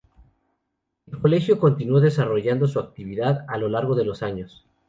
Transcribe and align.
El 1.05 1.19
colegio 1.19 1.59
continuó 1.59 1.99
desarrollando 1.99 2.65
su 2.67 2.79
actividad, 2.79 3.45
a 3.47 3.59
lo 3.59 3.69
largo 3.69 3.93
de 3.93 4.03
los 4.03 4.23
años. 4.23 4.65